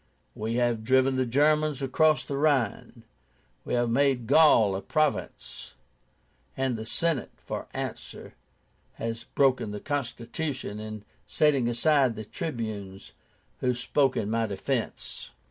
We 0.33 0.55
have 0.55 0.83
driven 0.83 1.15
the 1.15 1.27
Germans 1.27 1.83
across 1.83 2.25
the 2.25 2.35
Rhine; 2.35 3.03
we 3.63 3.75
have 3.75 3.91
made 3.91 4.25
Gaul 4.25 4.75
a 4.75 4.81
province; 4.81 5.75
and 6.57 6.75
the 6.75 6.87
Senate, 6.87 7.29
for 7.35 7.67
answer, 7.71 8.33
has 8.93 9.25
broken 9.25 9.69
the 9.69 9.79
constitution 9.79 10.79
in 10.79 11.05
setting 11.27 11.67
aside 11.67 12.15
the 12.15 12.25
Tribunes 12.25 13.11
who 13.59 13.75
spoke 13.75 14.17
in 14.17 14.31
my 14.31 14.47
defence. 14.47 15.29